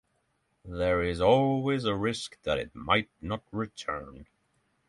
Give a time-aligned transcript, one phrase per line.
[0.65, 4.25] There is always a risk that it might not return.